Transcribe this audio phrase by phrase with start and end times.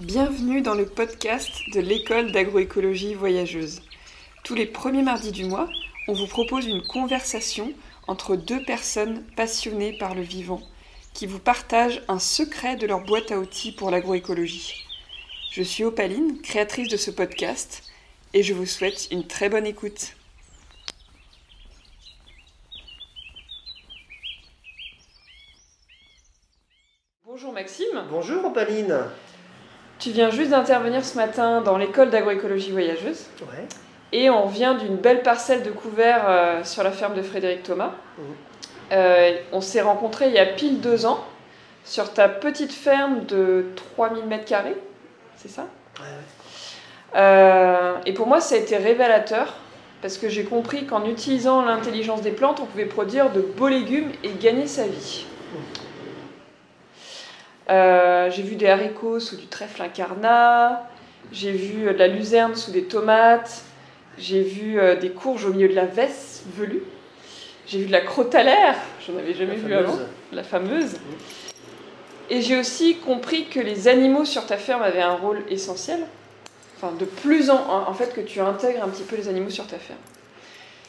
[0.00, 3.82] Bienvenue dans le podcast de l'école d'agroécologie voyageuse.
[4.44, 5.68] Tous les premiers mardis du mois,
[6.08, 7.74] on vous propose une conversation
[8.06, 10.62] entre deux personnes passionnées par le vivant
[11.12, 14.86] qui vous partagent un secret de leur boîte à outils pour l'agroécologie.
[15.50, 17.82] Je suis Opaline, créatrice de ce podcast,
[18.32, 20.16] et je vous souhaite une très bonne écoute.
[27.26, 28.06] Bonjour Maxime.
[28.10, 29.10] Bonjour Opaline.
[30.00, 33.26] Tu viens juste d'intervenir ce matin dans l'école d'agroécologie voyageuse.
[33.42, 33.66] Ouais.
[34.12, 37.92] Et on vient d'une belle parcelle de couvert euh, sur la ferme de Frédéric Thomas.
[38.18, 38.24] Mhm.
[38.92, 41.24] Euh, on s'est rencontrés il y a pile deux ans
[41.84, 44.54] sur ta petite ferme de 3000 m2,
[45.36, 45.66] c'est ça?
[45.98, 47.20] Ouais, ouais.
[47.20, 49.54] Euh, Et pour moi, ça a été révélateur
[50.02, 54.10] parce que j'ai compris qu'en utilisant l'intelligence des plantes, on pouvait produire de beaux légumes
[54.24, 55.26] et gagner sa vie.
[57.68, 60.88] Euh, j'ai vu des haricots sous du trèfle incarnat,
[61.32, 63.62] j'ai vu euh, de la luzerne sous des tomates,
[64.18, 66.82] j'ai vu euh, des courges au milieu de la veste velue,
[67.66, 68.74] j'ai vu de la crotalaire,
[69.06, 69.88] j'en avais jamais La vu fameuse.
[69.88, 69.98] avant,
[70.32, 70.96] la fameuse.
[72.28, 76.00] Et j'ai aussi compris que les animaux sur ta ferme avaient un rôle essentiel.
[76.76, 79.50] Enfin, de plus en, en en fait, que tu intègres un petit peu les animaux
[79.50, 79.98] sur ta ferme.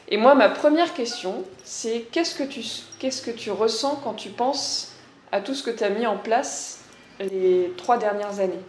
[0.08, 2.62] Et moi, ma première question, c'est qu'est-ce que tu,
[2.98, 4.91] qu'est-ce que tu ressens quand tu penses
[5.32, 6.80] à tout ce que tu as mis en place
[7.20, 8.60] les trois dernières années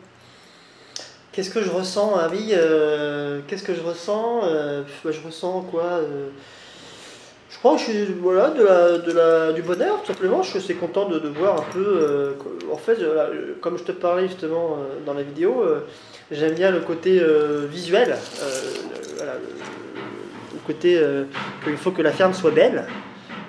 [1.32, 5.84] Qu'est-ce que je ressens oui, euh, qu'est-ce que je ressens Euh, bah, Je ressens quoi
[5.84, 6.28] euh,
[7.50, 10.44] Je crois que je suis voilà, de la, de la, du bonheur, tout simplement.
[10.44, 11.84] Je suis assez content de, de voir un peu.
[11.84, 12.32] euh,
[12.72, 12.98] en fait,
[13.62, 15.66] comme je te parlais justement dans la vidéo,
[16.32, 17.20] j'aime bien le côté
[17.68, 18.16] visuel.
[19.20, 19.26] le-
[20.68, 21.02] côté
[21.64, 22.86] qu'il faut que la ferme soit belle.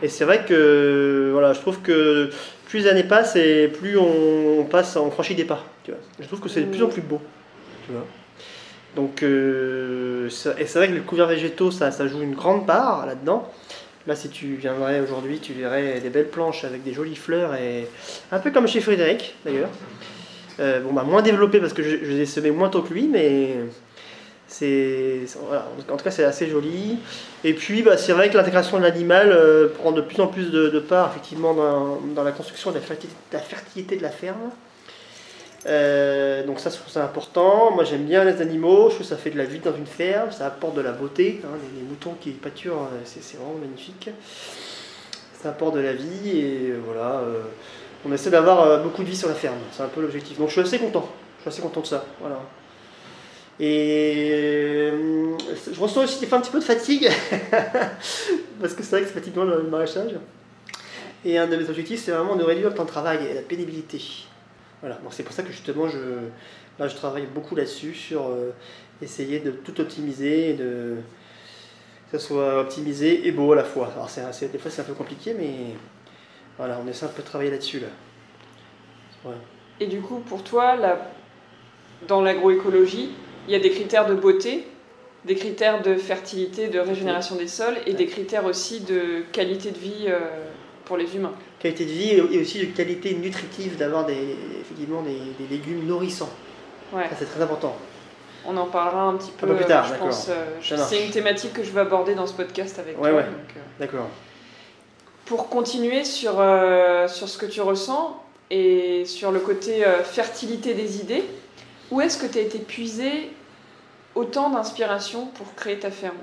[0.03, 2.31] Et c'est vrai que voilà, je trouve que
[2.75, 5.65] plus les années passent et plus on, passe, on franchit des pas.
[5.87, 7.21] Je trouve que c'est de plus en plus beau.
[8.97, 13.49] Donc, euh, c'est vrai que les couverts végétaux, ça, joue une grande part là-dedans.
[14.09, 17.87] Là, si tu viendrais aujourd'hui, tu verrais des belles planches avec des jolies fleurs et
[18.33, 19.71] un peu comme chez Frédéric d'ailleurs.
[20.59, 22.93] Euh, bon, bah moins développé parce que je, je les ai semés moins tôt que
[22.93, 23.55] lui, mais
[24.63, 26.99] en tout cas c'est assez joli.
[27.45, 30.51] Et puis, bah, c'est vrai que l'intégration de l'animal euh, prend de plus en plus
[30.51, 32.79] de, part effectivement dans, la construction de
[33.33, 34.51] la fertilité, de la ferme.
[35.67, 37.71] Euh, donc ça, je trouve ça important.
[37.71, 38.91] Moi, j'aime bien les animaux.
[38.91, 40.31] Je trouve que ça fait de la vie dans une ferme.
[40.31, 41.41] Ça apporte de la beauté.
[41.45, 41.57] hein.
[41.77, 44.11] Les, moutons qui pâturent, euh, c'est vraiment magnifique.
[45.43, 47.21] Ça apporte de la vie et voilà.
[48.07, 49.59] on essaie d'avoir beaucoup de vie sur la ferme.
[49.73, 50.39] C'est un peu l'objectif.
[50.39, 51.07] Donc je suis assez content.
[51.37, 52.07] Je suis assez content de ça.
[52.19, 52.41] Voilà.
[53.61, 55.37] Et euh,
[55.73, 57.09] je ressens aussi des fois un petit peu de fatigue
[58.61, 60.13] parce que c'est vrai que c'est fatigant le maraîchage.
[61.25, 63.43] Et un de mes objectifs, c'est vraiment de réduire le temps de travail et la
[63.43, 64.01] pénibilité.
[64.81, 65.99] Voilà, donc c'est pour ça que justement, je,
[66.79, 68.51] là, je travaille beaucoup là-dessus, sur euh,
[69.01, 70.97] essayer de tout optimiser, et de,
[72.11, 73.91] que ça soit optimisé et beau à la fois.
[73.95, 75.75] Alors, c'est, c'est- des fois, c'est un peu compliqué, mais
[76.59, 77.81] voilà, on essaie un peu de travailler là-dessus.
[79.81, 81.11] Et du coup, pour toi, la-
[82.07, 83.13] dans l'agroécologie,
[83.49, 84.65] il y a des critères de beauté,
[85.25, 89.79] des critères de fertilité, de régénération des sols et des critères aussi de qualité de
[89.79, 90.19] vie euh,
[90.85, 91.33] pour les humains.
[91.59, 96.29] Qualité de vie et aussi de qualité nutritive, d'avoir des, effectivement des, des légumes nourrissants.
[96.93, 97.05] Ouais.
[97.09, 97.75] Ça, c'est très important.
[98.47, 100.29] On en parlera un petit peu, peu plus tard, euh, je pense.
[100.29, 103.21] euh, c'est une thématique que je veux aborder dans ce podcast avec Ouais, toi.
[103.21, 103.27] ouais.
[103.81, 104.09] D'accord.
[105.25, 110.75] pour continuer sur, euh, sur ce que tu ressens et sur le côté euh, fertilité
[110.75, 111.25] des idées,
[111.91, 113.31] où est-ce que tu as été puisé
[114.15, 116.17] autant d'inspiration pour créer ta ferme?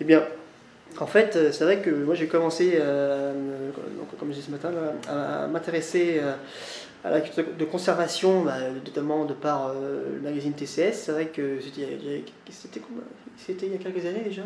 [0.00, 0.22] Eh bien,
[1.00, 3.32] en fait, euh, c'est vrai que moi j'ai commencé, euh,
[4.18, 4.70] comme je disais ce matin,
[5.08, 6.34] à, m'intéresser euh,
[7.04, 10.92] à la culture de conservation, bah, notamment de par euh, le magazine TCS.
[11.04, 12.20] C'est vrai que c'était il y a-
[12.50, 13.02] c'était combien
[13.44, 14.42] C'était il y a quelques années déjà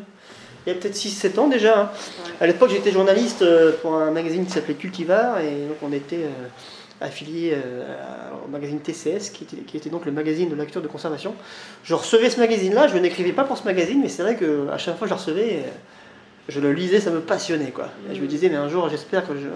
[0.67, 1.81] Il y a peut-être 6-7 ans déjà.
[1.83, 1.91] hein.
[2.27, 2.33] Ouais.
[2.41, 3.45] À l'époque, j'étais journaliste
[3.83, 6.25] pour un magazine qui s'appelait Cultivar, et donc on était
[7.01, 7.85] affilié euh,
[8.45, 11.35] au magazine TCS, qui était, donc le magazine de la culture de conservation.
[11.85, 14.79] Je recevais ce magazine-là, je n'écrivais pas pour ce magazine, mais c'est vrai que à
[14.79, 15.71] chaque fois que je le recevais, euh,
[16.49, 17.71] je le lisais, ça me passionnait.
[17.71, 17.89] Quoi.
[18.13, 19.49] Je me disais, mais un jour, j'espère que je,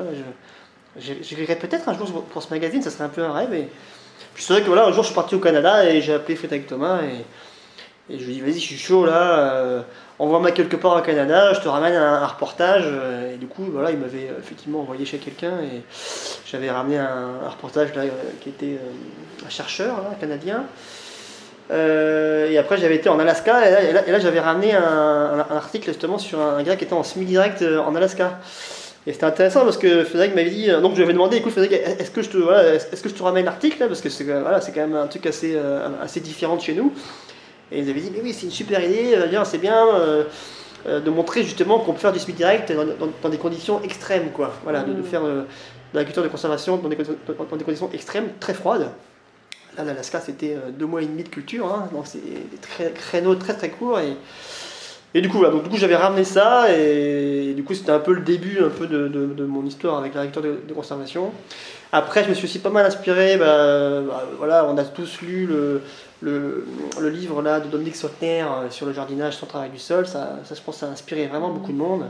[1.22, 3.52] j'écrirai peut-être un jour pour ce magazine, ça serait un peu un rêve.
[3.54, 3.68] Et
[4.34, 6.36] puis c'est vrai que voilà, un jour, je suis parti au Canada et j'ai appelé
[6.36, 7.24] Frédéric Thomas et,
[8.12, 9.82] et je lui ai dit, vas-y, je suis chaud là, euh,
[10.22, 12.84] envoie-moi quelque part au Canada, je te ramène un, reportage.
[12.86, 15.82] euh, Et du coup, voilà, il m'avait euh, effectivement envoyé chez quelqu'un et
[16.46, 18.10] j'avais ramené un, reportage là, euh,
[18.40, 18.78] qui était
[19.44, 20.64] un chercheur canadien.
[21.70, 26.62] Et après, j'avais été en Alaska, et là, j'avais ramené un, article justement sur un,
[26.62, 28.40] gars qui était en semi-direct en Alaska,
[29.06, 31.80] Et c'était intéressant parce que Frédéric m'avait dit, donc je lui avais demandé, écoute Frédéric,
[31.98, 34.60] est-ce que je te, voilà, est-ce que je te ramène l'article parce que c'est voilà,
[34.60, 35.58] c'est quand même un truc assez,
[36.02, 36.92] assez différent de chez nous.
[37.72, 40.24] Et il avait dit, mais oui, c'est une super idée, euh, c'est bien euh,
[40.86, 42.72] de montrer justement qu'on peut faire du speed direct
[43.22, 44.52] dans, des conditions extrêmes, quoi.
[44.62, 45.04] Voilà, de, mm.
[45.04, 45.46] faire de
[45.94, 48.90] l'agriculture de conservation dans des, dans des, conditions extrêmes, très froides.
[49.76, 53.54] Là, l'Alaska, c'était deux mois et demi de culture, hein, donc c'est des créneaux très
[53.54, 54.16] très courts et
[55.14, 58.22] et du coup, voilà, coup j'avais ramené ça, et, du coup c'était un peu le
[58.22, 61.32] début un peu de, de, mon histoire avec la de, de, conservation.
[61.92, 65.46] Après, je me suis aussi pas mal inspiré, bah, bah, voilà, on a tous lu
[65.46, 65.82] le,
[66.22, 70.38] le, livre là, de Dominique Sautner euh, sur le jardinage sans travail du sol, ça,
[70.44, 72.06] ça je pense a inspiré vraiment beaucoup de monde.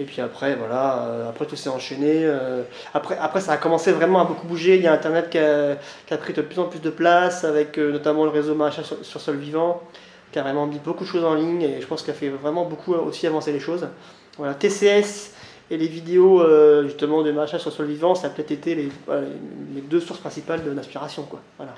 [0.00, 2.24] Et puis après, voilà, euh, après tout s'est enchaîné.
[2.24, 2.62] Euh,
[2.94, 4.76] après, après, ça a commencé vraiment à beaucoup bouger.
[4.76, 8.24] Il y a Internet qui a, pris de plus en plus de place, avec notamment
[8.24, 9.82] le réseau Marachage sur, sur, sol vivant
[10.32, 12.28] qui a vraiment mis beaucoup de choses en ligne et je pense qu'elle a fait
[12.28, 13.86] vraiment beaucoup aussi avancer les choses.
[14.36, 15.32] Voilà, TCS
[15.70, 18.88] et les vidéos euh, justement de maraîchage sur sol vivant, ça a peut-être été les,
[19.74, 21.24] les, deux sources principales de l'inspiration.
[21.24, 21.40] Quoi.
[21.56, 21.74] Voilà.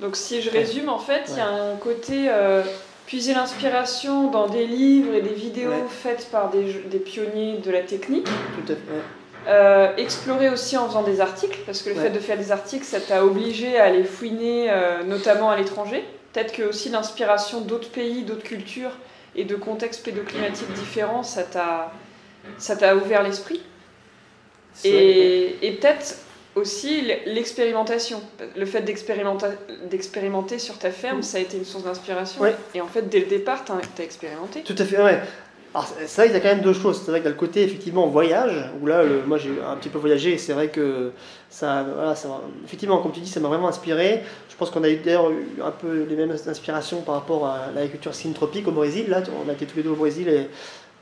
[0.00, 2.62] Donc si je résume, en fait, il y a un côté euh,
[3.06, 7.80] puiser l'inspiration dans des livres et des vidéos faites par des, des, pionniers de la
[7.80, 8.26] technique.
[8.26, 9.48] Tout à fait.
[9.48, 12.84] Euh, explorer aussi en faisant des articles, parce que le fait de faire des articles,
[12.84, 14.70] ça t'a obligé à aller fouiner,
[15.06, 16.04] notamment à l'étranger.
[16.36, 18.90] Peut-être que aussi l'inspiration d'autres pays, d'autres cultures
[19.34, 21.90] et de contextes pédoclimatiques différents, ça t'a,
[22.58, 23.62] ça t'a ouvert l'esprit?
[24.84, 26.16] Et, et peut-être
[26.54, 28.20] aussi l'expérimentation.
[28.54, 32.42] Le fait d'expérimenter, sur ta ferme, ça a été une source d'inspiration.
[32.74, 34.60] Et en fait, dès le départ, tu as expérimenté.
[34.60, 35.22] Tout à fait, ouais.
[35.76, 37.02] Alors, c'est vrai qu'il y a quand même deux choses.
[37.04, 40.32] C'est vrai que le côté, effectivement, voyage, où là, moi j'ai un petit peu voyagé,
[40.32, 41.12] et c'est vrai que
[41.50, 44.22] ça, voilà, ça, effectivement, comme tu dis, ça m'a vraiment inspiré.
[44.48, 45.30] Je pense qu'on a eu d'ailleurs
[45.62, 49.10] un peu les mêmes inspirations par rapport à l'agriculture syntropique au Brésil.
[49.10, 50.48] Là, on a été tous les deux au Brésil, et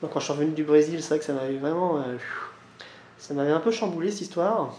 [0.03, 1.99] donc, quand je suis revenu du Brésil, c'est vrai que ça m'avait vraiment.
[1.99, 2.17] Euh,
[3.17, 4.75] ça m'avait un peu chamboulé cette histoire.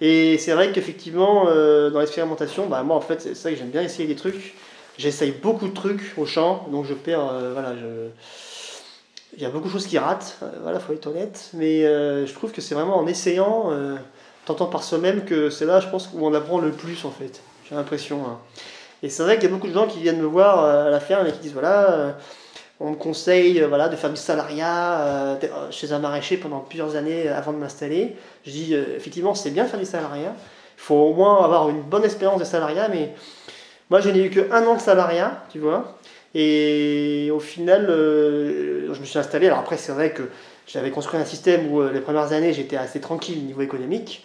[0.00, 3.68] Et c'est vrai qu'effectivement, euh, dans l'expérimentation, bah, moi en fait, c'est vrai que j'aime
[3.68, 4.54] bien essayer des trucs.
[4.96, 7.28] J'essaye beaucoup de trucs au champ, donc je perds.
[7.30, 8.08] Euh, voilà, je
[9.34, 12.26] il y a beaucoup de choses qui ratent, euh, voilà, faut être honnête, mais euh,
[12.26, 13.96] je trouve que c'est vraiment en essayant, euh,
[14.44, 17.40] tentant par soi-même, que c'est là, je pense, où on apprend le plus en fait.
[17.68, 18.24] J'ai l'impression.
[18.26, 18.38] Hein.
[19.02, 21.00] Et c'est vrai qu'il y a beaucoup de gens qui viennent me voir à la
[21.00, 22.16] ferme et qui disent voilà,
[22.80, 25.38] on me conseille voilà, de faire du salariat
[25.70, 28.16] chez un maraîcher pendant plusieurs années avant de m'installer.
[28.46, 30.32] Je dis effectivement, c'est bien de faire du salariat.
[30.78, 33.14] Il faut au moins avoir une bonne expérience de salariat, mais
[33.90, 35.98] moi je n'ai eu que un an de salariat, tu vois.
[36.34, 39.46] Et au final, euh, je me suis installé.
[39.46, 40.22] Alors après, c'est vrai que
[40.66, 44.24] j'avais construit un système où euh, les premières années, j'étais assez tranquille au niveau économique.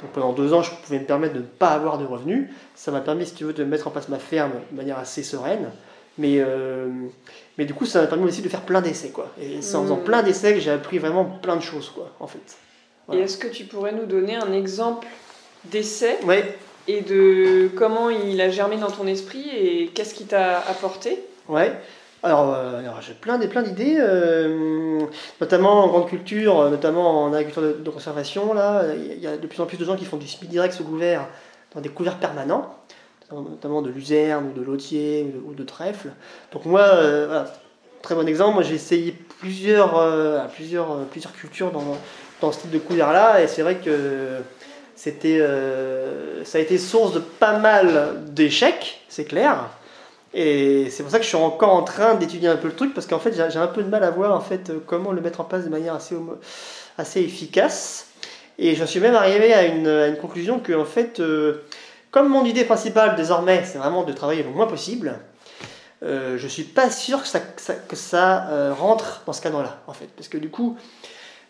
[0.00, 2.48] Donc pendant deux ans, je pouvais me permettre de ne pas avoir de revenus.
[2.74, 5.22] Ça m'a permis, si tu veux, de mettre en place ma ferme de manière assez
[5.22, 5.70] sereine.
[6.18, 6.88] Mais, euh,
[7.56, 9.10] mais du coup, ça m'a permis aussi de faire plein d'essais.
[9.10, 9.30] Quoi.
[9.40, 10.04] Et c'est en faisant mmh.
[10.04, 12.56] plein d'essais que j'ai appris vraiment plein de choses, quoi, en fait.
[13.12, 15.06] Et est-ce que tu pourrais nous donner un exemple
[15.64, 16.18] d'essai
[16.88, 21.18] et de comment il a germé dans ton esprit et qu'est-ce qui t'a apporté?
[21.50, 21.72] Ouais.
[22.22, 25.00] Alors, euh, alors j'ai plein, plein d'idées, euh,
[25.40, 28.54] notamment en grande culture, euh, notamment en agriculture de, conservation.
[28.54, 30.74] Là, il y a de plus en plus de gens qui font du speed direct
[30.74, 31.26] sous couvert
[31.74, 32.76] dans des couverts permanents,
[33.32, 36.10] notamment de luzerne ou de lotier ou de, trèfle.
[36.52, 36.84] Donc moi,
[38.02, 38.62] très bon exemple.
[38.64, 41.96] J'ai essayé plusieurs, plusieurs, plusieurs cultures dans,
[42.40, 44.40] dans ce type de couvert-là, et c'est vrai que
[44.96, 45.40] c'était,
[46.44, 49.70] ça a été source de pas mal d'échecs, c'est clair.
[50.32, 52.94] Et c'est pour ça que je suis encore en train d'étudier un peu le truc,
[52.94, 55.40] parce qu'en fait, j'ai un peu de mal à voir en fait, comment le mettre
[55.40, 56.14] en place de manière assez,
[56.98, 58.06] assez efficace.
[58.58, 61.62] Et je suis même arrivé à une, conclusion que, en fait, euh,
[62.10, 65.18] comme mon idée principale désormais, c'est vraiment de travailler le moins possible,
[66.02, 69.92] euh, je suis pas sûr que ça, que ça, euh, rentre dans ce cadre-là, en
[69.92, 70.08] fait.
[70.16, 70.76] Parce que du coup,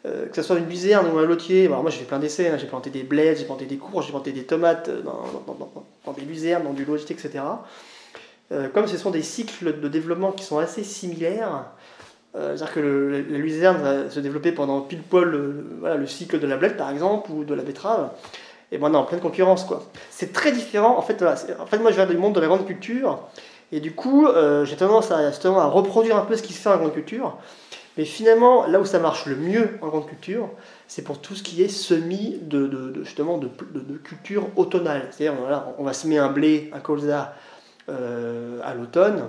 [0.07, 2.49] euh, que ce soit une luzerne ou un lotier, alors moi j'ai fait plein d'essais,
[2.49, 2.57] hein.
[2.59, 5.85] j'ai planté des bleds, j'ai planté des courges, j'ai planté des tomates dans, dans, dans,
[6.05, 7.45] dans, des luzernes, dans du lotier, etc.
[8.53, 11.67] Euh, comme ce sont des cycles de développement qui sont assez similaires,
[12.35, 16.39] euh, c'est-à-dire que la luzerne va se développer pendant pile poil le, voilà, le cycle
[16.39, 18.11] de la blette par exemple ou de la betterave,
[18.73, 19.85] et ben on est en pleine concurrence quoi.
[20.11, 22.67] C'est très différent, en fait, en fait moi je viens du monde de la grande
[22.67, 23.21] culture,
[23.71, 25.31] et du coup euh, j'ai tendance à,
[25.67, 27.37] reproduire un peu ce qui se fait en grande culture,
[27.97, 30.49] mais finalement là où ça marche le mieux en grande culture,
[30.89, 33.49] c'est pour tout ce qui est semis de, justement de,
[34.03, 35.09] culture automnale.
[35.13, 35.39] C'est-à-dire
[35.79, 37.50] on va semer un blé, un colza, euh,
[38.65, 39.25] à l'automne.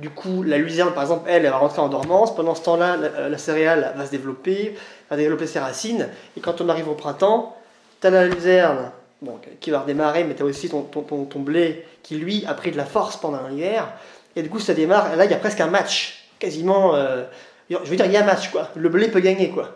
[0.00, 2.34] Du coup, la luzerne, par exemple, elle, elle va rentrer en dormance.
[2.34, 2.96] Pendant ce temps-là,
[3.28, 4.74] la, céréale va se développer,
[5.10, 6.08] va développer ses racines.
[6.36, 7.56] Et quand on arrive au printemps,
[8.00, 11.40] tu as la luzerne bon, qui va redémarrer, mais tu as aussi ton, ton, ton,
[11.40, 13.88] blé qui, lui, a pris de la force pendant l'hiver.
[14.36, 15.14] Et du coup, ça démarre.
[15.16, 16.24] Là, il y a presque un match.
[16.38, 16.94] Quasiment.
[16.94, 17.24] Euh,
[17.68, 18.70] je veux dire, il y a un match, quoi.
[18.74, 19.68] Le blé peut gagner, quoi.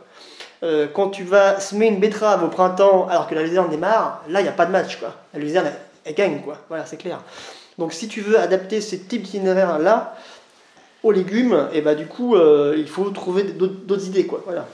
[0.63, 4.41] Euh, quand tu vas semer une betterave au printemps alors que la luzerne démarre, là,
[4.41, 4.97] il n'y a pas de match.
[4.97, 5.13] Quoi.
[5.35, 5.71] La luzerne,
[6.05, 6.41] elle gagne.
[6.41, 6.57] Quoi.
[6.71, 7.21] Voilà, c'est clair.
[7.79, 10.17] Donc si tu veux adapter ce type d'itinéraire-là
[11.03, 14.27] aux légumes, et bah, du coup, euh, il faut trouver d'autres idées.
[14.27, 14.43] Quoi.
[14.47, 14.67] Voilà.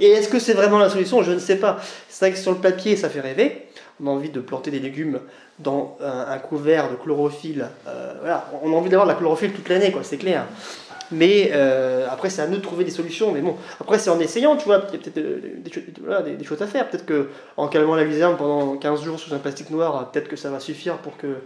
[0.00, 1.22] Et est-ce que c'est vraiment la solution?
[1.22, 1.78] Je ne sais pas.
[2.08, 3.66] C'est vrai que sur le papier, ça fait rêver.
[4.02, 5.20] On a envie de planter des légumes
[5.58, 7.68] dans un, un couvert de chlorophylle.
[7.86, 8.50] Euh, voilà.
[8.62, 10.46] On a envie d'avoir de la chlorophylle toute l'année, quoi, c'est clair.
[11.12, 13.32] Mais euh, après, c'est à nous de trouver des solutions.
[13.32, 14.82] Mais bon, après, c'est en essayant, tu vois.
[14.88, 16.88] Il y a peut-être des, choses à faire.
[16.88, 20.36] Peut-être que en calmant la luzerne pendant 15 jours sous un plastique noir, peut-être que
[20.36, 21.36] ça va suffire pour que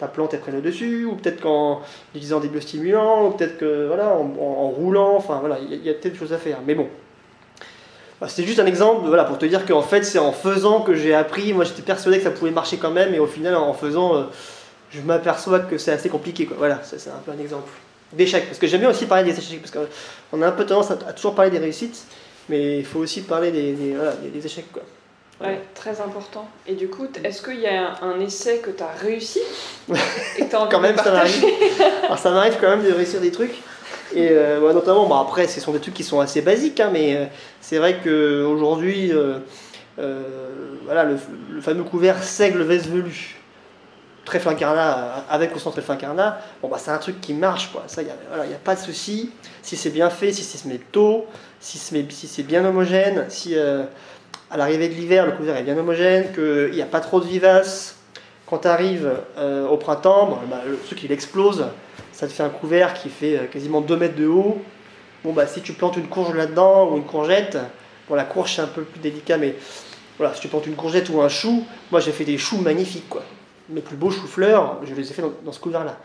[0.00, 1.04] ta plante elle prenne le dessus.
[1.04, 1.82] Ou peut-être qu'en
[2.14, 3.26] utilisant des biostimulants.
[3.26, 5.14] Ou peut-être que, voilà, en, roulant.
[5.16, 6.58] Enfin, voilà, il y a, peut-être des choses à faire.
[6.66, 6.88] Mais bon.
[8.20, 10.94] Bah, C'était juste un exemple voilà, pour te dire qu'en fait, c'est en faisant que
[10.94, 11.52] j'ai appris.
[11.52, 13.14] Moi, j'étais persuadé que ça pouvait marcher quand même.
[13.14, 14.22] Et au final, en faisant, euh,
[14.90, 16.46] je m'aperçois que c'est assez compliqué.
[16.46, 16.56] Quoi.
[16.58, 17.70] Voilà, c'est un peu un exemple
[18.12, 18.46] d'échecs.
[18.46, 19.72] Parce que j'aime bien aussi parler des échecs, parce
[20.30, 22.04] qu'on a un peu tendance à, toujours parler des réussites,
[22.48, 24.72] mais il faut aussi parler des, des échecs.
[24.72, 24.82] Quoi.
[25.40, 26.46] Ouais, très important.
[26.66, 29.40] Et du coup, est-ce qu'il y a un, un essai que tu as réussi
[30.38, 31.46] et que tu as envie Quand même, de ça partager
[32.04, 33.54] Alors ça m'arrive quand même de réussir des trucs.
[34.12, 36.90] Et euh, ouais, notamment, bon, après, ce sont des trucs qui sont assez basiques, hein,
[36.92, 37.24] mais euh,
[37.60, 39.38] c'est vrai qu'aujourd'hui, euh,
[39.98, 40.22] euh,
[40.84, 41.16] voilà, le,
[41.50, 43.36] le fameux couvert seigle veste velu,
[44.24, 47.84] trèfle incarnat, avec ou sans trèfle incarnat, bon, bah, c'est un truc qui marche, quoi.
[47.86, 49.30] Ça, il n'y a, voilà, y a pas de souci.
[49.62, 51.26] Si c'est bien fait, si c'est se met tôt,
[51.60, 53.54] si, met- si c'est bien homogène, si
[54.50, 57.26] à l'arrivée de l'hiver, le couvert est bien homogène, qu'il n'y a pas trop de
[57.26, 57.96] vivaces.
[58.46, 61.66] Quand tu arrives au printemps, bon, bah, le explose,
[62.20, 64.60] ça te fait un couvert qui fait euh, quasiment 2 mètres de haut.
[65.24, 67.56] Bon, bah, si tu plantes une courge là-dedans ou une courgette,
[68.06, 69.54] bon, la courge c'est un peu plus délicat, mais
[70.18, 73.08] voilà, si tu plantes une courgette ou un chou, moi j'ai fait des choux magnifiques,
[73.08, 73.22] quoi.
[73.70, 75.96] Mes plus beaux choux-fleurs, je les ai fait dans, ce couvert-là.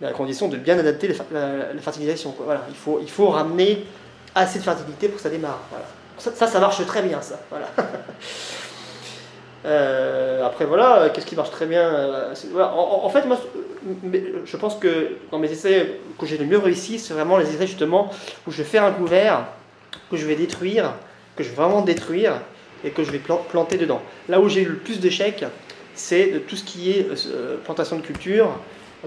[0.00, 2.44] Mais à condition de bien adapter la, la fertilisation, quoi.
[2.44, 3.84] Voilà, il faut, il faut ramener
[4.32, 5.60] assez de fertilité pour que ça démarre.
[6.18, 7.38] Ça, ça, ça marche très bien, ça.
[7.50, 7.68] Voilà.
[9.64, 13.36] Euh, après voilà, qu'est-ce qui marche très bien euh, voilà, en, fait, moi,
[14.44, 17.66] je pense que dans mes essais que j'ai le mieux réussi, c'est vraiment les essais
[17.66, 18.10] justement
[18.46, 19.44] où je vais faire un couvert,
[20.08, 20.92] que je vais détruire,
[21.34, 22.34] que je vais vraiment détruire
[22.84, 24.00] et que je vais plan- planter dedans.
[24.28, 25.44] Là où j'ai eu le plus d'échecs,
[25.96, 28.50] c'est de tout ce qui est euh, plantation de culture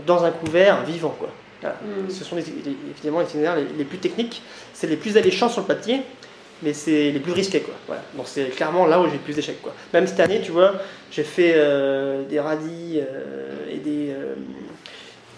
[0.06, 1.16] dans un couvert vivant.
[1.18, 1.30] Quoi.
[1.62, 1.76] Voilà.
[1.78, 2.10] Hmm.
[2.10, 4.42] Ce sont les, les- évidemment les itinéraires les, les plus techniques,
[4.74, 6.02] c'est les plus alléchants sur le papier,
[6.62, 7.62] mais c'est les plus risqués.
[7.62, 7.74] Quoi.
[7.88, 8.02] Voilà.
[8.26, 9.62] C'est clairement là où j'ai le plus d'échecs.
[9.62, 9.74] Quoi.
[9.94, 10.74] Même cette année, tu vois,
[11.12, 14.12] j'ai fait euh, des radis euh, et des.
[14.12, 14.36] euh,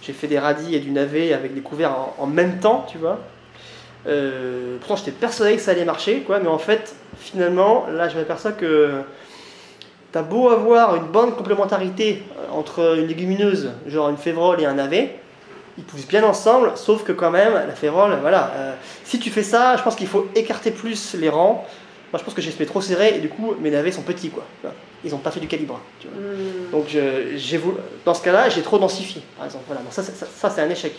[0.02, 3.20] j'ai fait des radis et du navet avec des couverts en, même temps, tu vois.
[4.04, 9.04] Pourtant, j'étais persuadé que ça allait marcher, mais en fait, finalement, là, je m'aperçois que
[10.12, 15.21] t'as beau avoir une bonne complémentarité entre une légumineuse, genre une févrole et un navet,
[15.78, 18.74] ils poussent bien ensemble, sauf que quand même, la févrole, voilà, euh,
[19.04, 21.66] si tu fais ça, je pense qu'il faut écarter plus les rangs.
[22.12, 24.30] Moi, je pense que j'ai fait trop serré et du coup, mes navets sont petits,
[24.30, 24.44] quoi.
[25.06, 25.80] Ils n'ont pas fait du calibre.
[26.00, 26.18] Tu vois.
[26.22, 26.72] Hmm.
[26.72, 29.64] Donc, je- voulu- dans ce cas-là, j'ai trop densifié, par exemple.
[29.68, 30.92] Voilà, donc ça, c'est- ça, ça, c'est un échec.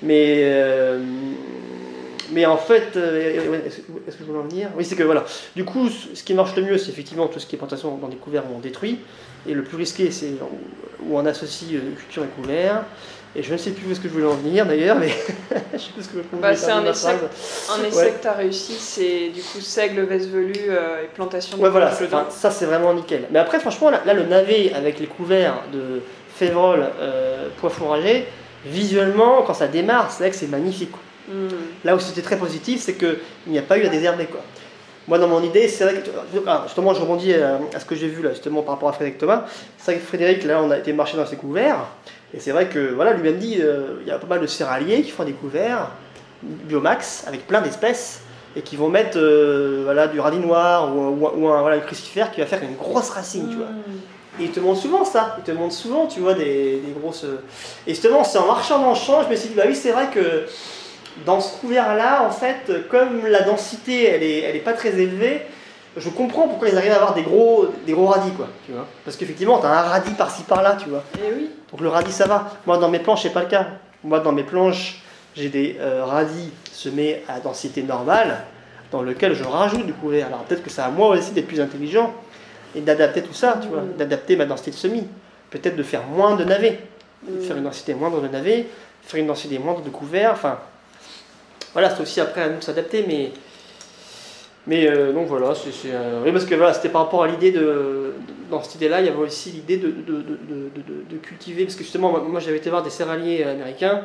[0.00, 1.00] Mais, euh,
[2.30, 4.68] mais en fait, euh, est-ce que je voulais en venir?
[4.76, 5.24] Oui, c'est que voilà.
[5.56, 7.96] Du coup, ce ce qui marche le mieux, c'est effectivement tout ce qui est plantation
[7.96, 9.00] dans des couverts où on détruit.
[9.46, 10.32] Et le plus risqué, c'est
[11.00, 12.84] où on associe euh, culture et couvert.
[13.36, 15.08] Et je ne sais plus où est-ce que je voulais en venir d'ailleurs, mais
[15.72, 17.08] je sais plus ce que je Bah, c'est un essai.
[17.08, 18.10] Un essai Ouais.
[18.12, 21.68] que tu as réussi, c'est du coup seigle, veste velue euh, et plantation de Ouais,
[21.68, 23.24] voilà, enfin, ça c'est vraiment nickel.
[23.30, 26.00] Mais après, franchement, là, là, le navet avec les couverts de
[26.34, 28.26] févrole, euh, pois fourragers,
[28.64, 30.92] visuellement, quand ça démarre, c'est vrai que c'est magnifique.
[31.28, 31.48] Hmm.
[31.84, 34.24] Là où c'était très positif, c'est qu'il n'y a pas eu à désherber.
[34.24, 34.40] Quoi.
[35.08, 36.10] Moi, dans mon idée, c'est vrai que.
[36.46, 38.92] ah, justement, je rebondis à, à ce que j'ai vu là, justement, par rapport à
[38.92, 39.44] Frédéric Thomas.
[39.78, 41.78] C'est vrai que Frédéric, là, on a été marcher dans ses couverts.
[42.34, 45.00] Et c'est vrai que, voilà, lui-même dit euh, il y a pas mal de céréaliers
[45.02, 45.88] qui font des couverts
[46.42, 48.20] biomax avec plein d'espèces
[48.54, 51.80] et qui vont mettre euh, voilà, du radis noir ou, ou- ou un, voilà, un
[51.80, 53.66] crucifère qui va faire une grosse racine, tu vois.
[53.66, 54.40] Hmm.
[54.40, 57.24] Et ils te montrent souvent ça, ils te montrent souvent, tu vois, des, des grosses...
[57.24, 57.40] euh,
[57.86, 59.90] Et justement, c'est en marchant dans le champ, je me suis dit, bah oui, c'est
[59.90, 60.44] vrai que
[61.26, 65.42] dans ce couvert-là, en fait, comme la densité, elle est, elle est pas très élevée,
[65.96, 68.86] je comprends pourquoi ils arrivent à avoir des gros, des gros radis, quoi, tu vois.
[69.04, 71.02] Parce qu'effectivement, tu as un radis par-ci, par-là, tu vois.
[71.18, 71.50] Eh oui.
[71.70, 72.50] Donc le radis, ça va.
[72.66, 73.66] Moi, dans mes planches, c'est pas le cas.
[74.04, 75.02] Moi, dans mes planches,
[75.34, 78.44] j'ai des euh, radis semés à densité normale,
[78.92, 80.28] dans lequel je rajoute du couvert.
[80.28, 82.12] Alors peut-être que c'est à moi aussi d'être plus intelligent
[82.74, 83.96] et d'adapter tout ça, tu vois, Mm.
[83.98, 85.06] d'adapter ma densité de semis.
[85.50, 86.80] Peut-être de faire moins de navets,
[87.26, 87.40] Hmm.
[87.40, 88.66] faire une densité moindre de navets,
[89.02, 90.30] faire une densité moindre de couvert.
[90.32, 90.58] Enfin,
[91.78, 93.30] voilà, c'est aussi après à nous s'adapter, mais.
[94.66, 97.52] Mais euh, donc voilà, c'est, euh, oui, parce que voilà, c'était par rapport à l'idée
[97.52, 98.14] de,
[98.50, 100.70] dans cette idée-là, il y avait aussi l'idée de, de, de,
[101.08, 104.02] de- cultiver, parce que justement, moi, j'avais été voir des céréaliers américains.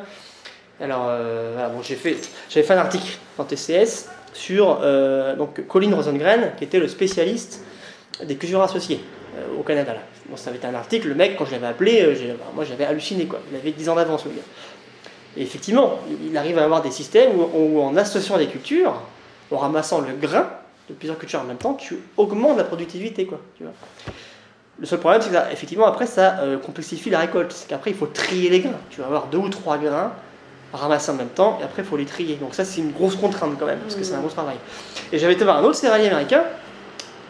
[0.80, 2.16] Alors, euh, bon, j'ai fait,
[2.48, 4.80] j'avais fait un article dans TCS sur
[5.36, 7.60] donc Colin Rosengren, qui était le spécialiste
[8.24, 9.00] des cultures associées
[9.58, 9.96] au Canada.
[10.36, 12.16] Ça avait été un article, le mec, quand je l'avais appelé,
[12.54, 13.40] moi j'avais halluciné, quoi.
[13.52, 14.42] il avait 10 ans d'avance, le gars.
[15.36, 18.94] Et effectivement, il arrive à avoir des systèmes où, en associant les cultures,
[19.50, 20.48] en ramassant le grain
[20.88, 23.26] de plusieurs cultures en même temps, tu augmentes la productivité.
[23.26, 23.72] Quoi, tu vois.
[24.78, 27.52] Le seul problème, c'est que effectivement, après, ça euh, complexifie la récolte.
[27.52, 28.72] C'est qu'après, il faut trier les grains.
[28.90, 30.12] Tu vas avoir deux ou trois grains
[30.72, 32.36] ramassés en même temps, et après, il faut les trier.
[32.36, 34.56] Donc ça, c'est une grosse contrainte quand même, parce que c'est un gros travail.
[35.12, 36.42] Et j'avais été voir un autre céréalier américain,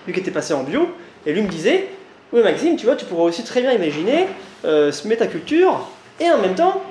[0.07, 0.89] lui qui était passé en bio,
[1.27, 1.89] et lui me disait,
[2.33, 4.29] oui Maxime, tu vois, tu pourrais aussi très bien imaginer
[4.65, 5.89] euh, semer ta culture,
[6.21, 6.83] et en même temps,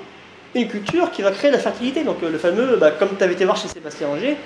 [0.54, 2.04] une culture qui va créer la fertilité.
[2.04, 4.36] Donc euh, le fameux, bah, comme tu avais été voir chez Sébastien Anger,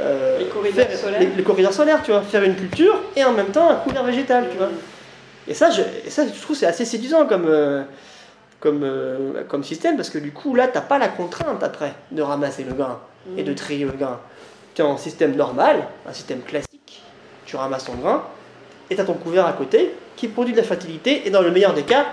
[0.00, 1.20] euh, Les corridors faire- solaires.
[1.20, 4.02] les- les corridors solaires, tu vois, faire une culture et en même temps un couvert
[4.04, 4.68] végétal, tu vois.
[5.48, 7.82] Et ça, je, et ça, je trouve c'est assez séduisant comme, euh,
[8.60, 11.92] comme, euh, comme système parce que du coup, là, tu n'as pas la contrainte après
[12.10, 12.98] de ramasser le grain
[13.36, 14.20] et de trier le grain.
[14.74, 17.02] Tu es en système normal, un système classique,
[17.46, 18.24] tu ramasses ton grain
[18.90, 21.50] et tu as ton couvert à côté qui produit de la fertilité et dans le
[21.50, 22.06] meilleur des cas,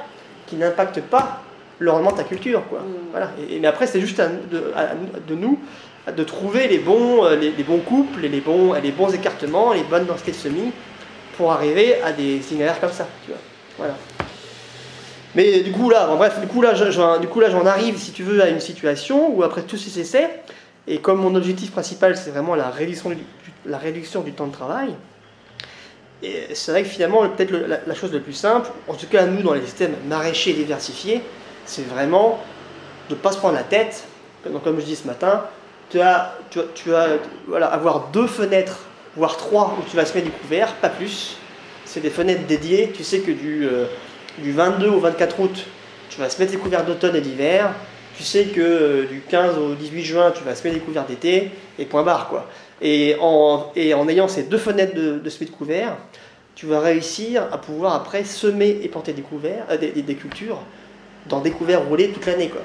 [0.48, 1.42] qui n'impacte pas
[1.84, 2.64] le rendement de ta culture.
[2.70, 2.80] Quoi.
[2.80, 2.94] Mm.
[3.12, 3.32] Voilà.
[3.50, 5.60] Et, mais après, c'est juste à, nous- de, à nous- de nous
[6.18, 9.72] de trouver les bons, euh, les, les bons couples, et les bons, les bons écartements,
[9.74, 10.72] les bonnes densités de semis
[11.38, 13.08] pour arriver à des itinéraires comme ça.
[13.26, 13.40] Tu vois.
[13.78, 13.96] Voilà.
[15.36, 18.12] Mais du coup là, bref, du coup là, je- du coup là, j'en arrive, si
[18.12, 20.30] tu veux, à une situation où après tous ces essais,
[20.88, 23.18] et comme mon objectif principal, c'est vraiment la réduction du,
[23.66, 24.90] la réduction du temps de travail,
[26.54, 27.52] c'est vrai que finalement, peut-être
[27.88, 31.22] la chose la plus simple, en tout cas nous dans les systèmes maraîchers diversifiés,
[31.66, 32.40] c'est vraiment
[33.10, 34.06] de ne pas se prendre la tête.
[34.64, 35.44] Comme je dis ce matin,
[35.90, 36.36] tu as,
[37.62, 38.80] avoir deux fenêtres,
[39.16, 41.38] voire trois, où tu vas semer du couvert, pas plus.
[41.86, 42.92] C'est des fenêtres dédiées.
[42.94, 43.86] Tu sais que du, euh,
[44.40, 45.66] du 22 au 24 août,
[46.10, 47.72] tu vas semer tes couverts d'automne et d'hiver.
[48.18, 51.52] Tu sais que euh, du 15 au 18 juin, tu vas semer des couverts d'été,
[51.80, 52.48] et point barre quoi.
[52.82, 55.96] Et en, ayant ces deux fenêtres de, de semis de couverts,
[56.56, 60.60] tu vas réussir à pouvoir après semer et planter des couverts, euh, des cultures
[61.28, 62.62] dans des couverts roulés toute l'année quoi.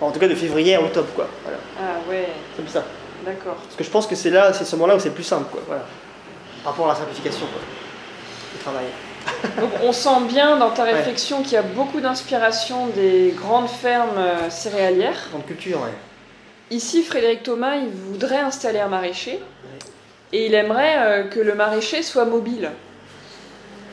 [0.00, 1.28] En tout cas de février à octobre quoi.
[1.42, 2.84] Voilà, Ah ouais, comme ça.
[3.24, 3.54] d'accord.
[3.56, 5.46] Parce que je pense que c'est là, c'est ce moment-là où c'est le plus simple
[5.50, 5.62] quoi.
[5.66, 5.84] Voilà.
[6.62, 7.60] Par rapport à la simplification quoi.
[8.52, 8.86] Du travail.
[9.60, 10.92] Donc on sent bien dans ta Ouais.
[10.92, 15.28] réflexion qu'il y a beaucoup d'inspiration des grandes fermes euh, céréalières.
[15.30, 15.94] Grande culture, ouais.
[16.70, 19.38] Ici, Frédéric Thomas, il voudrait installer un maraîcher
[20.32, 22.70] et il aimerait euh, que le maraîcher soit mobile.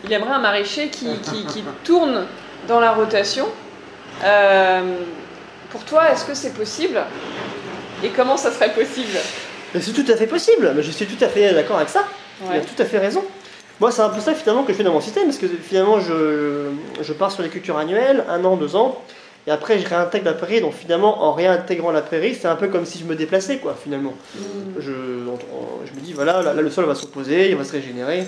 [0.03, 2.25] Il aimerait un maraîcher qui, qui- qui tourne
[2.67, 3.45] dans la rotation.
[4.23, 4.95] Euh,
[5.69, 7.01] pour toi, est-ce que c'est possible
[8.03, 9.17] Et comment ça serait possible?
[9.79, 12.03] C'est tout à fait possible, mais je suis tout à fait d'accord avec ça.
[12.43, 12.57] Il Ouais.
[12.57, 13.23] a tout à fait raison.
[13.79, 15.99] Moi, c'est un peu ça finalement que je fais dans mon système, parce que finalement,
[15.99, 16.65] je,
[17.01, 19.01] je pars sur les cultures annuelles, un an, deux ans,
[19.47, 20.61] et après, je réintègre la prairie.
[20.61, 23.75] Donc finalement, en réintégrant la prairie, c'est un peu comme si je me déplaçais, quoi,
[23.81, 24.13] finalement.
[24.35, 24.41] Mm.
[24.79, 27.55] Je, on- on- je me dis, voilà, là, là, le sol va se reposer, il
[27.55, 28.25] va se régénérer,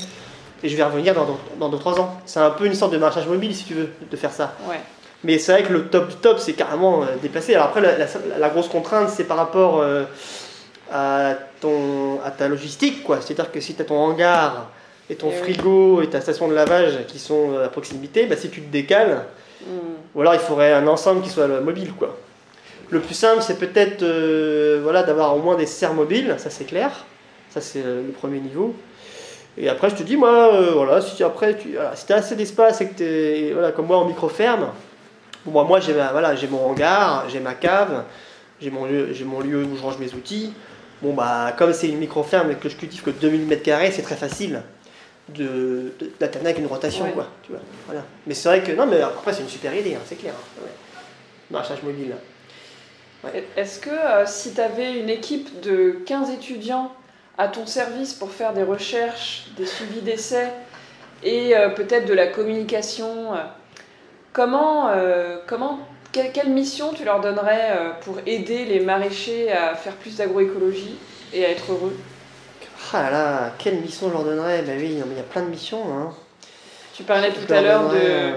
[0.63, 1.25] et je vais revenir dans,
[1.59, 2.15] dans, dans 2-3 ans.
[2.25, 4.55] C'est un peu une sorte de marchage mobile, si tu veux, de faire ça.
[4.69, 4.79] Ouais.
[5.23, 7.55] Mais c'est vrai que le top du top, c'est carrément euh, déplacé.
[7.55, 8.07] Alors après, la, la-
[8.39, 10.03] la grosse contrainte, c'est par rapport euh,
[10.91, 13.19] à, ton, à ta logistique, quoi.
[13.21, 14.69] C'est-à-dire que si tu as ton hangar
[15.09, 15.53] et ton Eh oui.
[15.53, 18.71] frigo et ta station de lavage qui sont euh, à proximité, bah, si tu te
[18.71, 19.23] décales,
[19.65, 19.77] Mm.
[20.13, 22.17] ou alors il faudrait un ensemble qui soit mobile, quoi.
[22.89, 26.65] Le plus simple, c'est peut-être euh, voilà, d'avoir au moins des serres mobiles, ça c'est
[26.65, 26.91] clair.
[27.49, 28.75] Ça c'est le premier niveau.
[29.57, 32.17] Et après, je te dis, moi, euh, voilà, si tu, après, tu, voilà, si as
[32.17, 34.67] assez d'espace et que tu es, voilà, comme moi, en micro-ferme,
[35.45, 38.03] bon, moi, moi j'ai voilà, j'ai mon hangar, j'ai ma cave,
[38.61, 40.53] j'ai mon, lieu, mon lieu où je range mes outils.
[41.01, 44.15] Bon, bah, comme c'est une micro-ferme et que je cultive que 2000 m2, c'est très
[44.15, 44.61] facile
[45.29, 47.11] de, avec une rotation, Ouais.
[47.11, 47.27] quoi.
[47.43, 48.03] Tu vois, voilà.
[48.25, 50.33] Mais c'est vrai que, non, mais après, c'est une super idée, hein, c'est clair.
[50.33, 50.71] hein, ouais.
[51.51, 52.15] Marchage mobile.
[53.55, 56.91] Est-ce que euh, si tu avais une équipe de 15 étudiants
[57.37, 60.51] à ton service pour faire des recherches, des suivis d'essais
[61.23, 63.37] et euh, peut-être de la communication, euh,
[64.33, 65.79] comment, euh, comment,
[66.11, 70.95] quelle, quelle mission tu leur donnerais euh, pour aider les maraîchers à faire plus d'agroécologie
[71.33, 71.95] et à être heureux?
[72.93, 74.61] Ah là là, quelle mission je leur donnerais?
[74.63, 75.83] Ben oui, non, mais il y a plein de missions.
[75.97, 76.11] Hein.
[76.93, 78.33] Tu parlais Je tout à l'heure de, euh,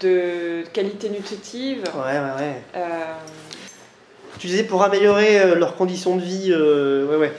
[0.00, 1.84] de qualité nutritive.
[1.94, 2.62] Ouais, ouais, ouais.
[2.74, 2.86] euh,
[4.40, 7.32] Tu disais pour améliorer leurs conditions de vie, ouais, ouais.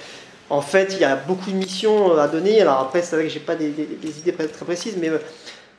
[0.50, 2.62] En fait, il y a beaucoup de missions à donner.
[2.62, 5.12] Alors après, c'est vrai que j'ai pas des, des- des idées très, précises, mais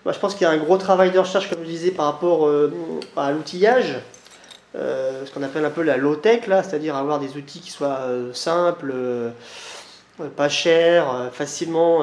[0.06, 2.46] je pense qu'il y a un gros travail de recherche, comme je disais, par rapport
[2.46, 2.72] euh,
[3.16, 3.98] à l'outillage,
[4.76, 7.98] euh, ce qu'on appelle un peu la low-tech, là, c'est-à-dire avoir des outils qui soient
[8.02, 8.94] euh, simples,
[10.36, 11.98] pas chers, facilement,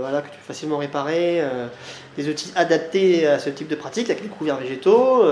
[0.00, 1.40] voilà, que tu peux facilement réparer,
[2.16, 5.22] des outils adaptés à ce type de pratique, avec des couverts végétaux,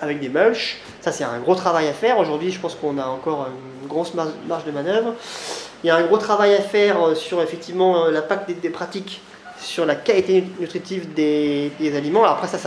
[0.00, 0.78] avec des mulches.
[1.02, 2.18] Ça, c'est un gros travail à faire.
[2.18, 3.48] Aujourd'hui, je pense qu'on a encore
[3.82, 5.14] une grosse mar- marge de manœuvre.
[5.84, 9.20] Il y a un gros travail à faire sur effectivement l'impact des pratiques
[9.68, 12.24] sur la qualité nutritive des, aliments.
[12.24, 12.58] Alors après, ça,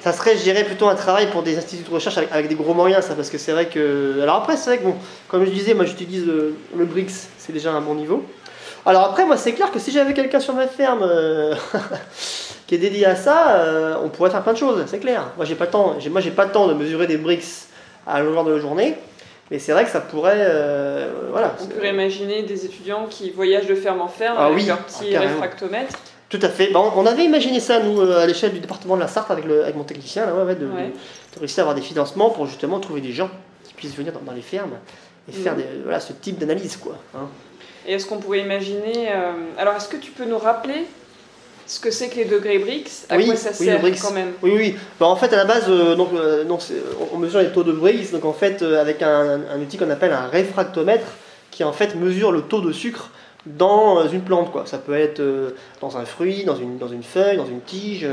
[0.00, 2.74] ça, serait, je dirais, plutôt un travail pour des instituts de recherche avec, des gros
[2.74, 4.18] moyens, ça, parce que c'est vrai que.
[4.22, 4.96] Alors après, c'est vrai que, bon,
[5.28, 8.24] comme je disais, moi j'utilise le, Brix, c'est déjà un bon niveau.
[8.84, 11.54] Alors après, moi, c'est clair que si j'avais quelqu'un sur ma ferme euh,
[12.66, 15.28] qui est dédié à ça, euh, on pourrait faire plein de choses, c'est clair.
[15.36, 15.96] Moi, j'ai pas temps.
[16.36, 17.68] Pas le temps de mesurer des Brix
[18.06, 18.96] à longueur de la journée,
[19.52, 21.54] mais c'est vrai que ça pourrait, euh, voilà.
[21.62, 24.78] On pourrait imaginer des étudiants qui voyagent de ferme en ferme Ah avec oui, leur
[24.78, 25.32] petit carrément.
[25.34, 25.96] réfractomètre.
[26.30, 26.72] Tout à fait.
[26.72, 29.44] Bah, on, avait imaginé ça, nous, euh, à l'échelle du département de la Sarthe, avec,
[29.44, 30.90] le, avec mon technicien, là, ouais, de, Ouais.
[31.34, 33.28] de réussir à avoir des financements pour justement trouver des gens
[33.64, 34.72] qui puissent venir dans, dans les fermes
[35.28, 36.96] et faire des, voilà, ce type d'analyse, quoi.
[37.14, 37.28] hein.
[37.86, 39.10] Et est-ce qu'on pourrait imaginer.
[39.12, 40.86] euh, Alors, est-ce que tu peux nous rappeler
[41.72, 44.32] ce que c'est que les degrés Brix À Oui, quoi ça oui, sert quand même
[44.42, 44.76] Oui, oui.
[45.00, 46.60] Bah, en fait, à la base, euh, donc, euh, donc,
[47.12, 49.88] on- mesure les taux de Briggs, donc en fait, euh, avec un, un outil qu'on
[49.88, 51.06] appelle un réfractomètre,
[51.50, 53.08] qui en fait mesure le taux de sucre
[53.46, 54.52] dans une plante.
[54.52, 54.64] Quoi.
[54.66, 55.22] Ça peut être
[55.80, 58.06] dans un fruit, dans une, dans une feuille, dans une tige.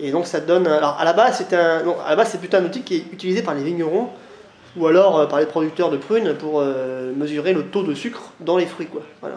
[0.00, 0.66] et donc ça donne.
[0.66, 2.96] Alors à la base, c'est un, non, à la base, c'est plutôt un outil qui
[2.96, 4.08] est utilisé par les vignerons
[4.76, 6.62] ou alors par les producteurs de prunes pour
[7.16, 8.86] mesurer le taux de sucre dans les fruits.
[8.86, 9.02] Quoi.
[9.20, 9.36] Voilà.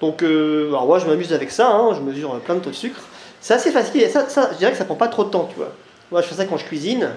[0.00, 1.68] Donc, euh, alors moi, je m'amuse avec ça.
[1.70, 3.00] hein, je mesure plein de taux de sucre.
[3.40, 4.02] C'est assez facile.
[4.02, 5.72] Et ça, ça, je dirais que ça prend pas trop de temps, tu vois.
[6.10, 7.10] Moi, je fais ça quand je cuisine.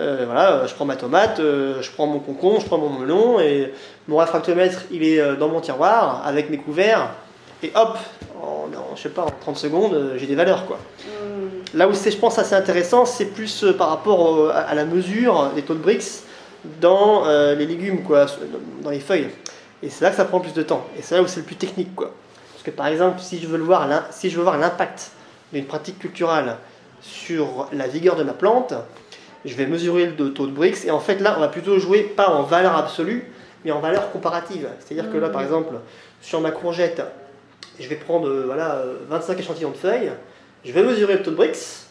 [0.00, 2.88] Euh, voilà, euh, je prends ma tomate, euh, je prends mon concombre, je prends mon
[2.88, 3.74] melon et
[4.08, 7.10] mon réfractomètre, il est dans mon tiroir avec mes couverts.
[7.62, 7.96] Et hop,
[8.42, 10.78] en, en, je sais pas, en 30 secondes, j'ai des valeurs, quoi.
[11.06, 11.78] Hmm.
[11.78, 15.50] Là où c'est, je pense, assez intéressant, c'est plus par rapport à, à la mesure
[15.54, 16.22] des taux de Brix
[16.80, 18.26] dans les légumes, quoi,
[18.82, 19.28] dans les feuilles.
[19.82, 20.86] Et c'est là que ça prend plus de temps.
[20.98, 22.12] Et c'est là où c'est le plus technique, quoi.
[22.52, 25.10] Parce que par exemple, si je veux, le voir, l'im- si je veux voir l'impact
[25.52, 26.56] d'une pratique culturelle
[27.00, 28.74] sur la vigueur de ma plante,
[29.44, 30.84] je vais mesurer le taux de Brix.
[30.86, 33.24] Et en fait, là, on va plutôt jouer pas en valeur absolue,
[33.64, 34.68] mais en valeur comparative.
[34.78, 35.46] C'est-à-dire que là, par Mhm.
[35.46, 35.74] exemple,
[36.20, 37.02] sur ma courgette,
[37.80, 40.12] je vais prendre euh, voilà, euh, 25 échantillons de feuilles,
[40.64, 41.86] je vais mesurer le taux de Brix.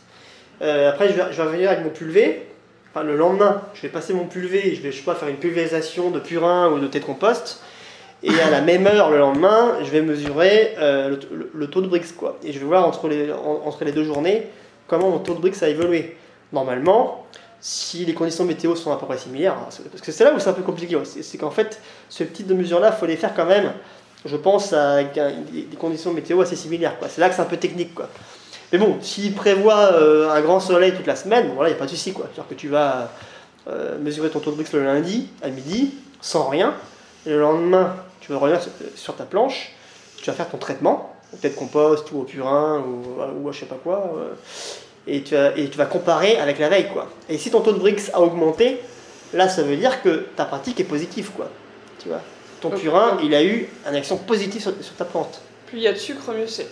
[0.62, 2.48] Euh, après, je vais, je vais revenir avec mon pulvé.
[2.94, 5.28] Enfin, le lendemain, je vais passer mon pulvé et je vais je sais pas, faire
[5.30, 7.62] une pulvérisation de purin ou de thé de compost.
[8.24, 11.16] Et à la même heure le lendemain, je vais mesurer euh,
[11.54, 12.12] le, taux de Brix.
[12.16, 12.38] Quoi.
[12.44, 14.48] Et je vais voir entre les, en- entre les deux journées
[14.88, 16.18] comment mon taux de Brix a évolué.
[16.54, 17.26] Normalement,
[17.60, 20.40] si les conditions météo sont à peu près similaires, hein, parce que c'est là où
[20.40, 21.80] c'est un peu compliqué, c'est qu'en fait,
[22.10, 23.72] ce type de mesure-là, il faut les faire quand même,
[24.26, 26.96] je pense, avec un- des conditions météo assez similaires.
[27.10, 27.96] C'est là que c'est un peu technique.
[27.96, 28.10] Quoi.
[28.72, 31.78] Mais bon, s'il prévoit euh, un grand soleil toute la semaine, bon, voilà, il n'y
[31.78, 32.12] a pas de souci.
[32.16, 33.12] C'est-à-dire que tu vas
[33.68, 36.74] euh, mesurer ton taux de Brix le lundi à midi, sans rien,
[37.26, 38.60] et le lendemain, tu vas revenir
[38.96, 39.72] sur- ta planche,
[40.18, 43.66] tu vas faire ton traitement, peut-être compost ou au purin ou, ou à je sais
[43.66, 44.34] pas quoi, euh,
[45.08, 46.88] et, tu vas, et tu vas comparer avec la veille.
[46.94, 47.10] quoi.
[47.30, 48.80] Et si ton taux de Brix a augmenté,
[49.34, 51.32] là ça veut dire que ta pratique est positive.
[51.36, 51.50] quoi.
[52.00, 52.22] Tu vois
[52.62, 55.42] ton purin, il a eu une action positive sur, sur ta plante.
[55.66, 56.68] Plus il y a de sucre, mieux c'est.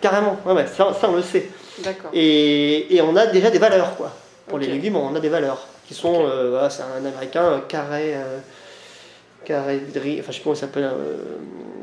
[0.00, 1.48] Carrément, ouais, ouais, ça, ça, on le sait.
[1.84, 2.10] D'accord.
[2.12, 4.10] Et, et on a déjà des valeurs, quoi.
[4.48, 7.58] Pour les légumes, on a des valeurs qui sont, euh, voilà, c'est un américain, euh,
[7.68, 8.38] carré, euh,
[9.44, 11.16] carré Dri- enfin je sais pas comment il s'appelle, euh,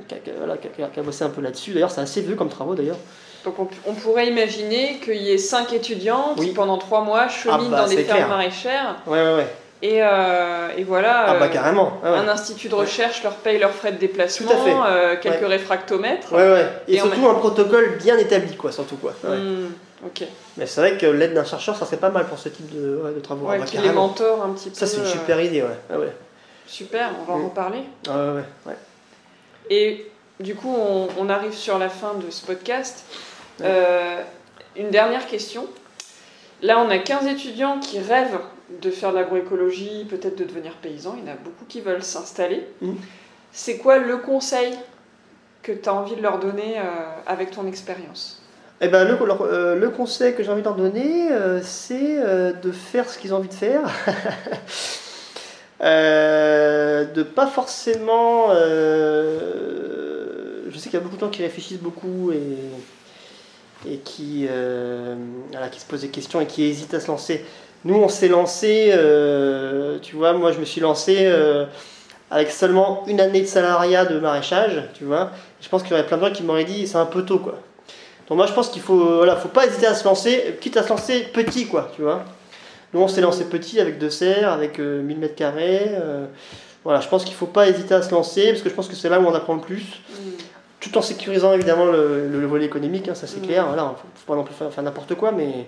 [0.08, 1.72] qui, a, qui a- voilà, qui a- qui a bossé un peu là-dessus.
[1.74, 2.98] D'ailleurs, c'est assez vieux comme travaux d'ailleurs.
[3.44, 6.54] Donc on, on pourrait imaginer qu'il y ait cinq étudiants qui Oui.
[6.56, 8.28] pendant trois mois cheminent bah, dans des fermes clair.
[8.28, 9.48] maraîchères Ouais, ouais, ouais.
[9.84, 11.26] et, euh, et voilà.
[11.28, 11.94] Ah bah euh, carrément.
[12.04, 12.10] Ouais.
[12.10, 14.74] Un institut de recherche leur paye leurs frais de déplacement, Tout à fait.
[14.88, 15.48] euh, quelques Ouais.
[15.48, 16.34] réfractomètres.
[16.34, 16.66] Ouais, ouais.
[16.88, 19.14] Et, Et surtout un protocole bien établi, quoi, surtout quoi.
[20.06, 20.24] Ok.
[20.58, 23.14] Mais c'est vrai que l'aide d'un chercheur, ça serait pas mal pour ce type de,
[23.16, 23.48] de travaux.
[23.50, 24.08] Ah bah, qui les carrément.
[24.08, 24.76] mentor un petit peu.
[24.76, 25.68] Ça, c'est une super idée, ouais.
[25.94, 26.12] Ah ouais.
[26.68, 27.46] Super, on va en Mm.
[27.46, 27.84] reparler.
[28.08, 28.78] Ouais, ouais, ouais.
[29.70, 33.04] Et du coup, on, on arrive sur la fin de ce podcast.
[33.60, 33.66] Ouais.
[33.68, 34.22] Euh,
[34.76, 35.68] une dernière question.
[36.62, 38.40] Là, on a 15 étudiants qui rêvent
[38.82, 41.16] de faire de l'agroécologie, peut-être de devenir paysan.
[41.18, 42.68] Il y en a beaucoup qui veulent s'installer.
[42.82, 42.98] Mhm.
[43.52, 44.74] C'est quoi le conseil
[45.62, 46.84] que tu as envie de leur donner euh,
[47.28, 48.42] avec ton expérience?
[48.82, 52.18] Eh ben, le, leur- euh, le conseil que j'ai envie de leur donner, euh, c'est
[52.62, 53.82] de faire ce qu'ils ont envie de faire.
[55.82, 58.48] Euh, de pas forcément.
[58.52, 59.40] euh,
[60.70, 62.58] je sais qu'il y a beaucoup de gens qui réfléchissent beaucoup et,
[63.90, 65.16] et qui, euh,
[65.72, 67.46] qui se posent des questions et qui hésitent à se lancer.
[67.84, 68.92] Nous, on s'est lancé,
[70.02, 71.32] tu vois, moi je me suis lancé
[72.32, 75.30] avec seulement une année de salariat de maraîchage, tu vois.
[75.62, 77.38] Je pense qu'il y aurait plein de gens qui m'auraient dit c'est un peu tôt,
[77.40, 77.60] quoi.
[78.28, 80.84] Donc moi je pense qu'il faut, voilà, faut pas hésiter à se lancer, quitte à
[80.84, 82.26] se lancer petit, quoi, tu vois.
[82.94, 85.92] Nous on s'est lancé petit avec deux serres, avec euh, 1000 mètres carrés.
[85.94, 86.26] euh,
[86.84, 88.96] voilà, je pense qu'il faut pas hésiter à se lancer parce que je pense que
[88.96, 90.02] c'est là où on apprend le plus,
[90.80, 93.46] tout en sécurisant évidemment le, le volet économique, hein, ça c'est Mm.
[93.48, 93.66] clair.
[93.68, 95.68] Voilà, faut, faut pas non plus faire, faire n'importe quoi, mais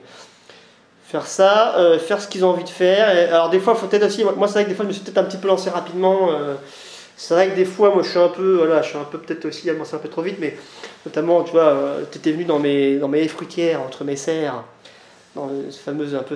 [1.04, 3.10] faire ça, euh, faire ce qu'ils ont envie de faire.
[3.18, 4.94] Et, alors des fois, faut peut-être aussi, moi c'est vrai que des fois je me
[4.94, 6.30] suis peut-être un petit peu lancé rapidement.
[6.32, 6.54] euh,
[7.20, 9.18] C'est vrai que des fois, moi, je suis un peu, voilà, je suis un peu
[9.18, 10.56] peut-être aussi avancé un peu trop vite, mais
[11.04, 11.76] notamment, tu vois,
[12.12, 14.64] tu étais venu dans mes, dans mes fruitières, entre mes serres,
[15.38, 16.36] dans cette fameuse, un peu,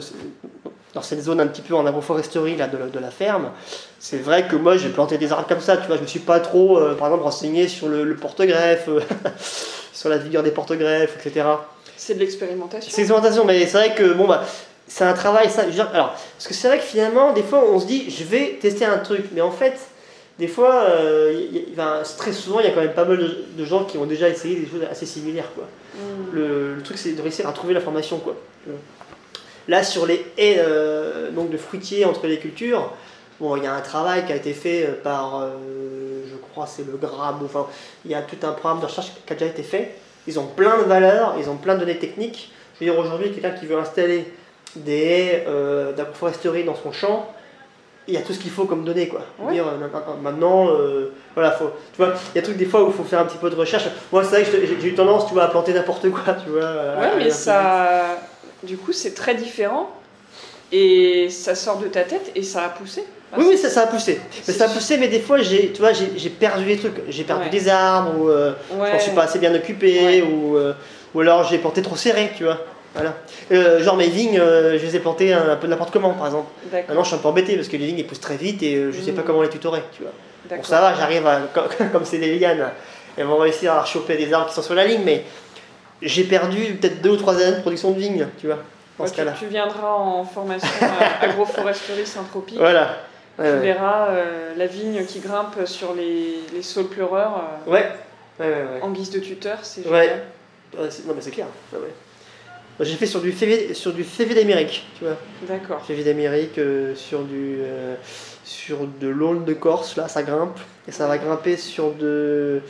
[0.94, 3.52] dans cette zone un petit peu en agroforesterie là, de, de la ferme.
[4.00, 6.20] C'est vrai que moi, j'ai planté des arbres comme ça, tu vois, je me suis
[6.20, 9.02] pas trop, euh, par exemple, renseigné sur le, porte-greffe, euh,
[9.94, 11.46] sur la vigueur des porte-greffes, etc.
[11.98, 12.92] C'est de l'expérimentation.
[12.92, 14.44] C'est l'expérimentation, mais c'est vrai que, bon, bah,
[14.88, 17.80] c'est un travail, ça, je alors, parce que c'est vrai que finalement, des fois, on
[17.80, 19.78] se dit, je vais tester un truc, mais en fait,
[20.40, 21.48] des fois, euh,
[22.18, 23.20] très souvent, il y a quand même pas mal
[23.56, 25.52] de, gens qui ont déjà essayé des choses assez similaires.
[25.54, 25.68] Quoi.
[25.96, 26.34] Mm.
[26.34, 28.18] Le, truc, c'est de réussir à trouver l'information.
[28.18, 28.36] Quoi.
[29.68, 32.92] Là, sur les haies euh, donc de fruitiers entre les cultures,
[33.40, 35.48] bon, il y a un travail qui a été fait euh, par,
[36.28, 37.68] je crois, c'est le Gramme, enfin,
[38.06, 39.96] il y a tout un programme de recherche qui a déjà été fait.
[40.28, 42.52] Ils ont plein de valeurs, ils ont plein de données techniques.
[42.80, 44.26] Je veux dire, aujourd'hui, quelqu'un qui veut installer
[44.76, 45.46] des haies
[45.96, 47.32] d'agroforesterie dans son champ,
[48.08, 49.22] il y a tout ce qu'il faut comme données quoi.
[49.52, 52.94] Dire, euh, maintenant, euh, voilà, faut, tu vois, il y a des fois où il
[52.94, 53.86] faut faire un petit peu de recherche.
[54.12, 56.62] Moi, c'est vrai que j'ai eu tendance, tu vois, à planter n'importe quoi, tu vois.
[56.62, 58.18] Ouais, mais ça,
[58.64, 59.92] du coup, c'est très différent
[60.72, 63.04] et ça sort de ta tête et ça a poussé.
[63.38, 64.20] oui, oui, ça, ça a poussé.
[64.48, 67.02] Mais ça a poussé, mais des fois, j'ai, tu vois, j'ai perdu des trucs.
[67.10, 70.58] J'ai perdu des arbres ou euh, je ne suis pas assez bien occupé ou,
[71.14, 72.58] ou alors j'ai planté trop serré, tu vois.
[72.94, 73.14] Voilà.
[73.52, 76.52] Euh, genre mes vignes, euh, je les ai plantées un, peu n'importe comment, par exemple.
[76.72, 78.76] Maintenant, je suis un peu embêté parce que les vignes elles poussent très vite et
[78.76, 79.26] euh, je ne sais pas mmh.
[79.26, 80.12] comment les tutorer, tu vois.
[80.50, 81.42] Bon, ça va, j'arrive à,
[81.92, 82.70] comme c'est des lianes,
[83.16, 85.24] elles vont réussir à choper des arbres qui sont sur la ligne, mais
[86.02, 88.58] j'ai perdu peut-être deux ou trois années de production de vignes, tu vois.
[89.40, 90.68] tu, viendras en formation
[91.22, 92.58] agroforesterie Saint-Tropique.
[92.58, 92.98] Voilà.
[93.38, 94.10] tu verras
[94.58, 97.44] la vigne qui grimpe sur les, les saules pleureurs.
[97.68, 97.90] ouais.
[98.82, 100.24] En guise de tuteur, c'est génial.
[100.76, 101.46] non, mais c'est clair.
[102.82, 105.18] J'ai fait sur du févé, sur du d'Amérique, tu vois.
[105.48, 105.84] D'accord.
[105.86, 107.96] Févé d'Amérique euh, sur du euh,
[108.44, 112.62] sur de l'aulne de Corse, là, ça grimpe et ça va grimper sur de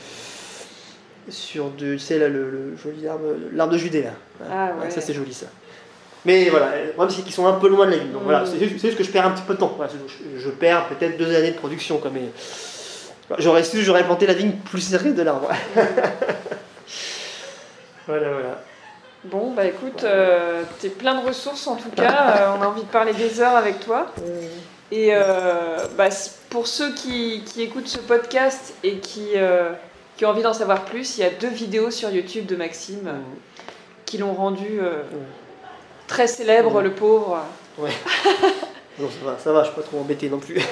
[1.30, 4.14] sur de, tu sais là le, joli arbre, l'arbre de Judée là.
[4.50, 4.90] Ah ouais.
[4.90, 5.46] Ça c'est joli ça.
[6.26, 8.12] Mais voilà, le problème c'est qu'ils sont un peu loin de la ville.
[8.12, 8.48] Donc voilà, mm.
[8.48, 9.78] c'est juste, que je perds un petit peu de temps.
[10.38, 12.18] je, perds peut-être deux années de production comme
[13.38, 15.50] J'aurais su, j'aurais planté la vigne plus serrée de l'arbre.
[18.08, 18.62] voilà, voilà.
[19.26, 22.38] Bon, bah écoute, euh, t'es plein de ressources en tout cas.
[22.38, 24.08] Euh, on a envie de parler des heures avec toi.
[24.92, 26.10] Et euh, bah,
[26.50, 29.34] pour ceux qui, écoutent ce podcast et qui,
[30.18, 33.12] qui ont envie d'en savoir plus, il y a deux vidéos sur YouTube de Maxime
[34.06, 34.80] qui l'ont rendu
[36.08, 37.42] très célèbre, le pauvre.
[37.78, 37.92] Ouais.
[38.98, 40.60] ça va, ça va, je suis pas trop embêté non plus.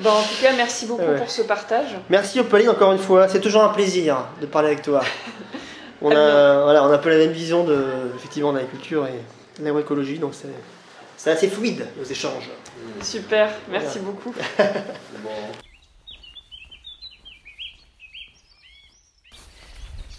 [0.00, 1.96] Bon, en tout cas, merci beaucoup pour ce partage.
[2.08, 3.26] Merci Opaline encore une fois.
[3.26, 5.00] C'est toujours un plaisir de parler avec toi.
[6.02, 9.60] on a, voilà, on a un peu la même vision de, effectivement, de l'agriculture et
[9.60, 10.34] de l'agroécologie, donc
[11.16, 12.48] c'est assez fluide nos échanges.
[13.02, 14.34] Super, merci beaucoup.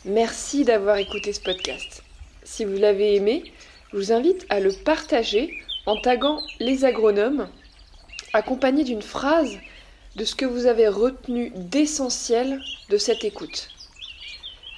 [0.06, 2.04] Merci d'avoir écouté ce podcast.
[2.44, 3.44] Si vous l'avez aimé,
[3.92, 5.54] je vous invite à le partager
[5.86, 7.50] en taguant les agronomes,
[8.34, 9.58] accompagné d'une phrase
[10.16, 13.70] de ce que vous avez retenu d'essentiel de cette écoute.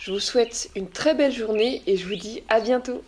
[0.04, 3.04] Je vous souhaite une très belle journée et je vous dis à bientôt.